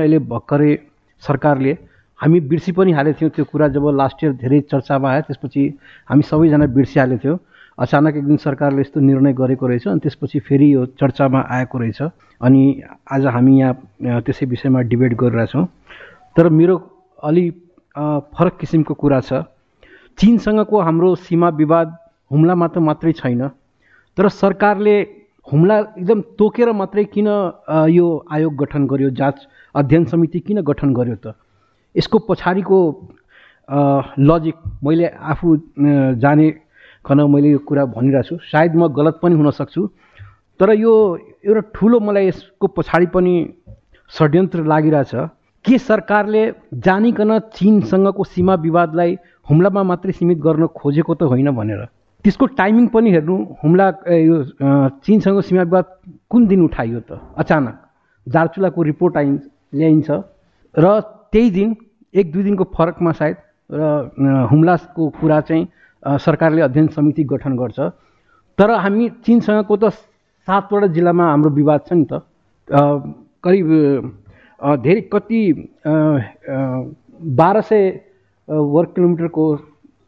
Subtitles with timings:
[0.00, 0.74] अहिले भर्खरै
[1.22, 1.70] सरकारले
[2.20, 5.62] हामी बिर्सी पनि हालेको थियौँ त्यो कुरा जब लास्ट इयर धेरै चर्चामा आयो त्यसपछि
[6.10, 7.38] हामी सबैजना बिर्सिहालेको थियौँ
[7.78, 12.00] अचानक एक दिन सरकारले यस्तो निर्णय गरेको रहेछ अनि त्यसपछि फेरि यो चर्चामा आएको रहेछ।
[12.40, 12.62] अनि
[13.10, 15.66] आज हामी यहाँ त्यसै विषयमा डिबेट गरिरहेछौँ।
[16.36, 16.76] तर मेरो
[17.18, 17.44] अलि
[18.38, 19.42] फरक किसिमको कुरा छ।
[20.18, 21.98] चिनसँगको हाम्रो सीमा विवाद
[22.30, 23.48] हुम्लामा त मात्रै छैन।
[24.16, 24.96] तर सरकारले
[25.52, 27.28] हुम्ला एकदम तोकेर मात्रै किन
[27.90, 31.34] यो आयोग गठन गर्यो जाँच अध्ययन समिति किन गठन गर्यो त?
[31.94, 32.78] यसको पछाडिको
[34.28, 35.56] लजिक मैले आफू
[36.22, 36.50] जाने
[37.04, 39.86] खन मैले यो कुरा भनिरहेको छु सायद म गलत पनि हुन सक्छु
[40.60, 40.92] तर यो
[41.44, 43.34] एउटा ठुलो मलाई यसको पछाडि पनि
[44.10, 45.12] षड्यन्त्र लागिरहेछ।
[45.64, 46.42] के सरकारले
[46.84, 51.80] जानिकन चिनसँगको सीमा विवादलाई हुम्लामा मात्रै सीमित गर्न खोजेको त होइन भनेर।
[52.24, 54.36] त्यसको टाइमिङ पनि हेर्नु हुम्ला यो
[55.04, 55.86] चिनसँग सीमा विवाद
[56.30, 57.10] कुन दिन उठाइयो त?
[57.38, 57.76] अचानक।
[58.26, 59.26] दार्चुलाको रिपोर्ट आइ
[59.74, 60.10] ल्याइन्छ।
[60.74, 60.84] र
[61.32, 61.76] त्यही दिन
[62.14, 63.36] एक दुई दिनको फरकमा सायद
[63.70, 63.80] र
[64.50, 65.64] हुम्लाको कुरा चाहिँ
[66.24, 67.78] सरकारले अध्ययन समिति गठन गर्छ।
[68.58, 69.90] तर हामी चिनसँगको त
[70.48, 72.12] सातवटा जिल्लामा हाम्रो विवाद छ नि त।
[73.44, 73.68] करिब
[74.82, 75.40] धेरै कति
[77.38, 77.82] बाह्र सय
[78.48, 79.44] वर्ग किलोमिटरको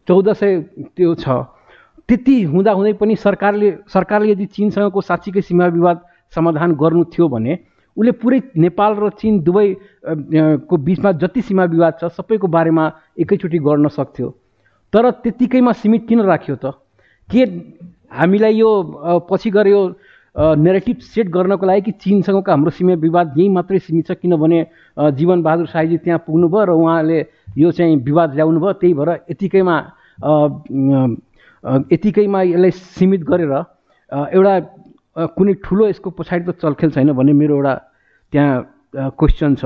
[0.08, 0.52] चौध सय
[0.96, 1.28] त्यो छ।
[2.08, 6.00] त्यति हुँदाहुँदै पनि सरकारले सरकारले यदि चिनसँगको साँच्चीकै सीमा विवाद
[6.34, 7.58] समाधान गर्नु थियो भने
[7.96, 9.68] उसले पुरै नेपाल र चिन दुवै
[10.68, 12.84] को बिचमा जति सीमा विवाद छ सबैको बारेमा
[13.18, 14.28] एकैचोटि गर्न सक्थ्यो।
[14.92, 16.64] तर त्यत्तिकैमा सीमित किन राख्यो त?
[17.28, 17.42] के
[18.10, 18.70] हामीलाई यो
[19.30, 19.80] पछि गएर यो
[20.36, 24.10] नेरेटिभ सेट गर्नको लागि कि चिनसँगको हाम्रो सीमा विवाद यहीँ मात्रै सीमित छ?
[24.22, 24.58] किनभने
[25.18, 27.18] जीवनबहादुर साईजी त्यहाँ पुग्नुभयो र उहाँले
[27.58, 29.76] यो चाहिँ विवाद ल्याउनु भयो त्यही भएर यतिकैमा
[31.64, 33.52] यतिकैमा यसलाई सीमित गरेर
[34.36, 34.54] एउटा
[35.36, 37.74] कुनै ठुलो यसको पछाडि त चलखेल छैन भन्ने मेरो एउटा
[38.32, 39.64] त्यहाँ क्वेसन छ।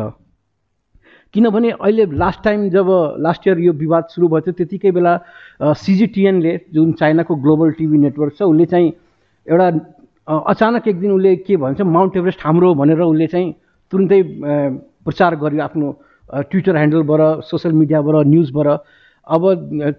[1.35, 5.13] किनभने अहिले लास्ट टाइम जब लास्ट इयर यो विवाद सुरु भयो थियो त्यतिकै बेला
[5.83, 8.89] सिजिटिएनले जुन चाइनाको ग्लोबल टिभी नेटवर्क छ उसले चाहिँ
[9.47, 9.69] एउटा
[10.27, 13.51] अचानक एक दिन उसले के भन्छ माउन्ट एभरेस्ट हाम्रो भनेर उसले चाहिँ
[13.93, 14.21] तुरुन्तै
[15.07, 15.87] प्रचार गर्यो आफ्नो
[16.51, 18.69] ट्विटर ह्यान्डलबाट सोसियल मिडियाबाट न्युजबाट
[19.27, 19.43] अब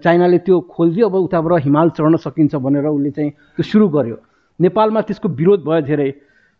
[0.03, 4.17] चाइनाले त्यो खोलिदियो अब उताबाट हिमाल चढ्न सकिन्छ भनेर उसले चाहिँ त्यो सुरु गर्यो।
[4.59, 6.13] नेपालमा त्यसको विरोध भयो धेरै।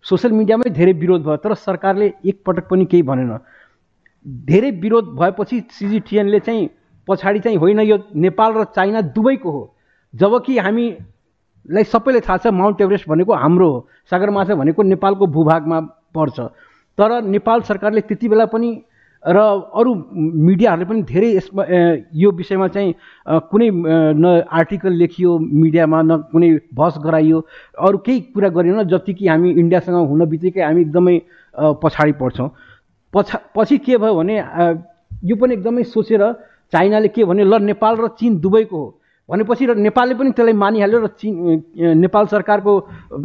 [0.06, 3.38] सोसियल मिडियामै धेरै विरोध भयो तर सरकारले एकपटक पनि केही भनेन।
[4.26, 6.70] धेरै विरोध भएपछि सिजिटिएनले चाहिँ
[7.08, 9.64] पछाडि चाहिँ होइन यो नेपाल र चाइना दुवैको हो।
[10.14, 15.80] जबकि हामीलाई सबैले थाहा छ माउन्ट एभरेस्ट भनेको हाम्रो हो। सगरमाथा भनेको नेपालको भूभागमा
[16.14, 16.40] पर्छ।
[16.98, 18.70] तर नेपाल सरकारले त्यति बेला पनि
[19.28, 19.38] र
[19.74, 21.64] अरू मिडियाहरूले पनि धेरै यसमा
[22.14, 22.94] यो विषयमा चाहिँ
[23.50, 27.40] कुनै न आर्टिकल लेखियो मिडियामा न कुनै बहस गराइयो
[27.88, 31.16] अरू केही कुरा गरेन जति कि हामी इन्डियासँग हुन बित्तिकै हामी एकदमै
[31.82, 32.50] पछाडि पर्छौँ।
[33.14, 34.36] पछा पछि के भयो भने
[35.26, 36.22] यो पनि एकदमै सोचेर
[36.72, 38.88] चाइनाले के भने ल नेपाल र चिन दुबईको हो।
[39.30, 42.72] भनेपछि र नेपालले पनि त्यसलाई मानिहाल्यो र चिन नेपाल सरकारको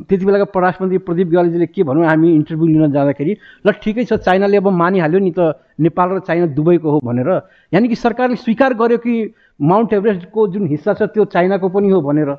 [0.09, 3.33] त्यति बेलाको परराष्ट्र मन्त्री प्रदीप ग्यालीजीले के भनौँ हामी इन्टरभ्यू लिन जाँदाखेरि
[3.67, 7.29] ल ठिकै छ चाइनाले अब मानिहाल्यो नि त नेपाल र चाइना दुबईको हो भनेर।
[7.73, 9.15] यानि कि सरकारले स्वीकार गर्यो कि
[9.61, 12.31] माउन्ट एभरेस्टको जुन हिस्सा छ त्यो चाइनाको पनि हो भनेर।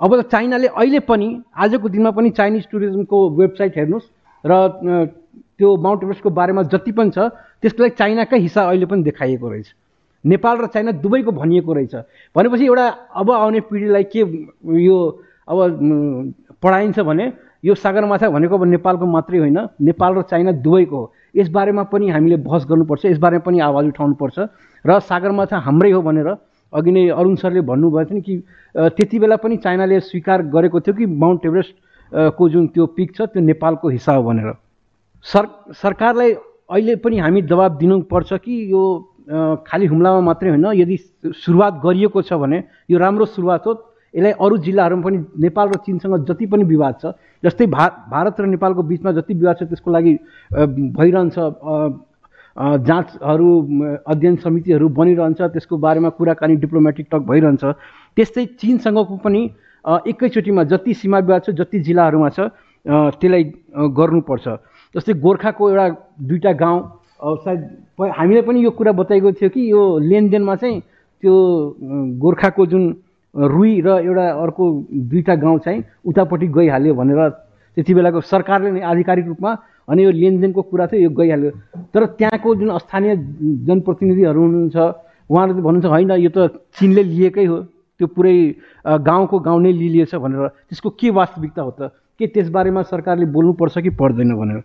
[0.00, 4.10] अब त चाइनाले अहिले पनि आजको दिनमा पनि चाइनिज टुरिज्मको वेबसाइट हेर्नुहोस्
[4.44, 4.52] र
[5.54, 7.30] त्यो माउन्ट एभरेस्टको बारेमा जति पनि छ
[7.62, 9.68] त्यसको लागि चाइनाकै हिस्सा अहिले पनि देखाइएको रहेछ।
[10.24, 11.94] नेपाल र चाइना दुवैको भनिएको रहेछ।
[12.36, 14.20] भनेपछि एउटा अब आउने पिँढीलाई के
[14.80, 14.96] यो
[15.48, 15.58] अब
[16.62, 17.32] पढाइन्छ भने
[17.64, 22.36] यो सगरमाथा भनेको अब नेपालको मात्रै होइन नेपाल र चाइना दुवैको हो। यसबारेमा पनि हामीले
[22.40, 24.38] बहस गर्नुपर्छ यसबारेमा पनि आवाज उठाउनुपर्छ।
[24.84, 26.28] र सागरमाथा हाम्रै हो भनेर
[26.72, 28.34] अघि नै अरुण सरले भन्नुभएको थियो नि कि
[28.74, 31.74] त्यति बेला पनि चाइनाले स्वीकार गरेको थियो कि माउन्ट एभरेस्ट
[32.36, 34.52] को जुन त्यो पिक छ त्यो नेपालको हिस्सा हो भनेर।
[35.24, 36.32] सर सरकारलाई
[36.68, 38.82] अहिले पनि हामी दबाब दिनुपर्छ कि यो
[39.26, 40.96] खालि हुम्लामा मात्रै होइन यदि
[41.34, 43.72] सुरुवात गरिएको छ भने यो राम्रो सुरुवात हो।
[44.14, 47.04] यसलाई अरू जिल्लाहरूमा पनि नेपाल र चिनसँग जति पनि विवाद छ
[47.42, 50.12] जस्तै भा भारत र नेपालको बिचमा जति विवाद छ त्यसको लागि
[50.94, 51.36] भइरहन्छ
[52.86, 53.50] जाँचहरू
[54.06, 57.64] अध्ययन समितिहरू बनिरहन्छ त्यसको बारेमा कुराकानी डिप्लोमेटिक टक भइरहन्छ।
[58.16, 59.40] त्यस्तै चिनसँगको पनि
[59.84, 62.40] एकैचोटिमा जति सीमा विवाद छ जति जिल्लाहरूमा छ
[62.86, 63.44] त्यसलाई
[63.98, 64.46] गर्नुपर्छ।
[64.94, 65.86] जस्तै गोर्खाको एउटा
[66.22, 66.78] दुईवटा गाउँ
[67.24, 67.60] सायद
[68.18, 70.80] हामीले पनि यो कुरा बताएको थियो कि यो लेनदेनमा चाहिँ
[71.22, 71.34] त्यो
[72.20, 72.84] गोर्खाको जुन
[73.34, 74.64] रुई र एउटा अर्को
[75.10, 77.28] दुईवटा गाउँ चाहिँ उतापट्टि गइहाल्यो भनेर
[77.76, 79.50] त्यति बेलाको सरकारले नै आधिकारिक रूपमा
[79.88, 81.50] अनि यो लेनदेनको कुरा थियो यो गइहाल्यो।
[81.92, 83.16] तर त्यहाँको जुन स्थानीय
[83.66, 87.58] जनप्रतिनिधिहरू हुनुहुन्छ उहाँहरूले भन्नुहुन्छ होइन यो त चिनले लिएकै हो।
[88.00, 88.36] त्यो पुरै
[88.84, 91.80] गाउँको गाउँ नै लिइलिएछ भनेर। त्यसको के वास्तविकता हो त?
[92.20, 94.62] के त्यसबारेमा सरकारले बोल्नुपर्छ कि पर्दैन भनेर?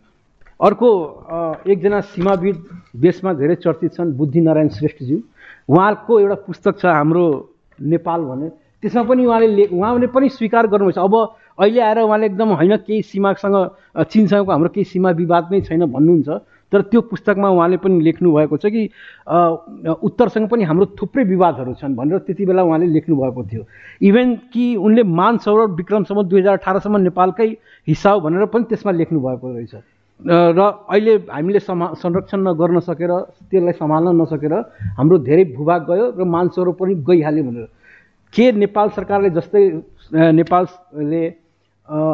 [0.59, 0.89] अर्को
[1.71, 2.57] एकजना सीमाविद
[2.99, 5.17] देशमा धेरै चर्चित छन् बुद्धिनारायण श्रेष्ठज्यू
[5.69, 7.25] उहाँको एउटा पुस्तक छ हाम्रो
[7.79, 8.49] नेपाल भने
[8.83, 11.15] त्यसमा पनि उहाँले ले उहाँले पनि स्वीकार गर्नुभएछ। अब
[11.59, 13.55] अहिले आएर उहाँले एकदम होइन केही सीमासँग
[14.03, 16.29] चिनसँगको हाम्रो केही सीमा विवाद नै छैन भन्नुहुन्छ।
[16.71, 18.83] तर त्यो पुस्तकमा उहाँले पनि लेख्नु भएको छ कि
[19.89, 23.63] उत्तरसँग पनि हाम्रो थुप्रै विवादहरू छन् भनेर त्यति बेला उहाँले लेख्नु भएको थियो।
[24.01, 27.47] इभेन कि उनले मान सरोवर विक्रमसम्म दुई हजार अठारसम्म नेपालकै
[27.87, 29.75] हिस्सा हो भनेर पनि त्यसमा लेख्नु भएको रहेछ।
[30.19, 30.59] र
[30.91, 33.11] अहिले हामीले समा संरक्षण नगर्न सकेर
[33.49, 34.53] त्यसलाई सम्हाल्न नसकेर
[34.99, 37.67] हाम्रो धेरै भूभाग गयो र मानसरोवर पनि गइहाल्यो भनेर।
[38.33, 39.63] के नेपाल सरकारले जस्तै
[40.35, 41.23] नेपालले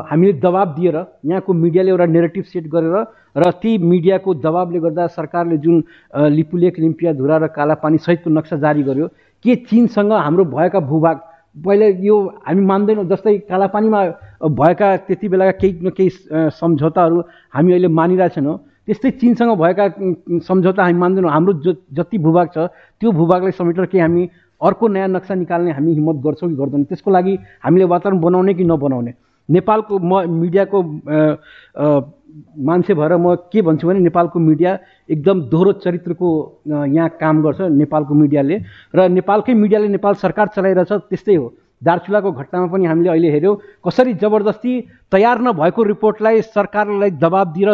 [0.06, 2.96] हामीले दबाब दिएर यहाँको मिडियाले एउटा नेरेटिभ सेट गरेर
[3.36, 5.84] र ती मिडियाको दबाबले गर्दा सरकारले जुन
[6.30, 9.08] लिपुलेख लिम्पिया धुरा र कालापानी सहितको नक्सा जारी गर्यो
[9.46, 11.18] के चिनसँग हाम्रो भएका भूभाग
[11.56, 12.16] पहिले यो
[12.48, 14.00] हामी मान्दैनौँ जस्तै कालापानीमा
[14.60, 16.10] भएका त्यति बेलाका केही न केही
[16.60, 17.20] सम्झौताहरू
[17.56, 19.86] हामी अहिले मानिरहेको छैनौँ। त्यस्तै चिनसँग भएका
[20.48, 22.58] सम्झौता हामी मान्दैनौँ। हाम्रो ज जति भूभाग छ
[23.00, 24.24] त्यो भूभागलाई समेटेर केही हामी
[24.62, 28.64] अर्को नयाँ नक्सा निकाल्ने हामी हिम्मत गर्छौँ कि गर्दैनौँ। त्यसको लागि हामीले वातावरण बनाउने कि
[28.64, 29.14] नबनाउने?
[29.50, 30.78] नेपालको म मिडियाको
[32.68, 34.72] मान्छे भएर म के भन्छु भने नेपालको मिडिया
[35.10, 36.28] एकदम दोहोरो चरित्रको
[36.68, 38.56] यहाँ काम गर्छ नेपालको मिडियाले।
[38.96, 41.54] र नेपालकै मिडियाले नेपाल सरकार चलाइरहेछ त्यस्तै हो।
[41.84, 43.56] दार्चुलाको घटनामा पनि हामीले अहिले हेऱ्यौँ
[43.86, 44.74] कसरी जबरजस्ती
[45.12, 47.70] तयार नभएको रिपोर्टलाई सरकारलाई दबाब दिएर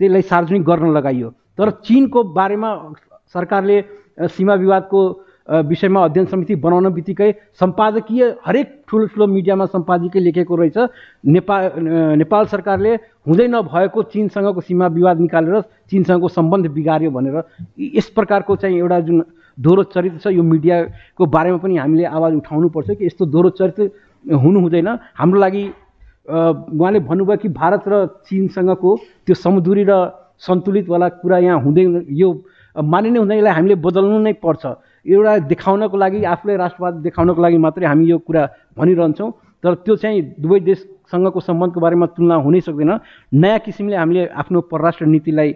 [0.00, 2.70] त्यसलाई सार्वजनिक गर्न लगाइयो। तर चिनको बारेमा
[3.34, 3.76] सरकारले
[4.30, 5.00] सीमा विवादको
[5.48, 7.30] विषयमा अध्ययन समिति बनाउन बित्तिकै
[7.60, 10.78] सम्पादकीय हरेक ठुलो मिडियामा सम्पादकीय लेखेको रहेछ।
[11.24, 11.62] नेपाल
[12.20, 15.60] नेपाल सरकारले हुँदै नभएको चिनसँगको सीमा विवाद निकालेर
[15.90, 17.42] चिनसँगको सम्बन्ध बिगार्यो भनेर
[17.96, 19.24] यस प्रकारको चाहिँ एउटा जुन
[19.58, 24.60] दोहोरो चरित्र छ यो मिडियाको बारेमा पनि हामीले आवाज उठाउनुपर्छ कि यस्तो दोहोरो चरित्र हुनु
[24.60, 25.64] हुँदैन। हाम्रो लागि
[26.28, 28.96] उहाँले भन्नुभयो कि भारत र चिनसँगको
[29.26, 29.92] त्यो समुदुरी र
[30.38, 31.84] सन्तुलितवाला कुरा यहाँ हुँदै
[32.20, 32.28] यो
[32.76, 34.66] मानिनै हुँदैन यसलाई हामीले बदल्नु नै पर्छ।
[35.08, 38.42] एउटा देखाउनको लागि आफूलाई राष्ट्रवाद देखाउनको लागि मात्रै हामी यो कुरा
[38.76, 39.30] भनिरहन्छौँ।
[39.64, 42.92] तर त्यो चाहिँ दुवै देशसँगको सम्बन्धको बारेमा तुलना हुनै सक्दैन।
[43.32, 45.50] नयाँ किसिमले हामीले आफ्नो परराष्ट्र नीतिलाई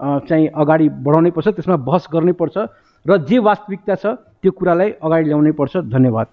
[0.00, 2.56] चाहिँ अगाडि बढाउनै पर्छ त्यसमा बहस गर्नै पर्छ
[3.06, 4.04] र जे वास्तविकता छ
[4.42, 6.26] त्यो कुरालाई अगाडि ल्याउनै पर्छ। धन्यवाद।